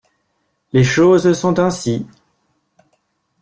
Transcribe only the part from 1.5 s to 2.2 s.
ainsi.